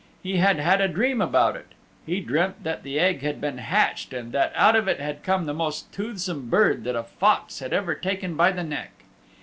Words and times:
He 0.23 0.37
had 0.37 0.57
had 0.57 0.81
a 0.81 0.87
dream 0.87 1.21
about 1.21 1.55
it. 1.55 1.73
He 2.07 2.21
dreamt 2.21 2.63
that 2.63 2.81
the 2.81 2.99
Egg 2.99 3.21
had 3.21 3.39
been 3.39 3.59
hatched 3.59 4.13
and 4.13 4.31
that 4.31 4.51
out 4.55 4.75
of 4.75 4.87
it 4.87 4.99
had 4.99 5.21
come 5.21 5.45
the 5.45 5.53
most 5.53 5.93
toothsome 5.93 6.49
bird 6.49 6.85
that 6.85 6.95
a 6.95 7.03
Fox 7.03 7.59
had 7.59 7.71
ever 7.71 7.93
taken 7.93 8.35
by 8.35 8.51
the 8.51 8.63
neck. 8.63 8.89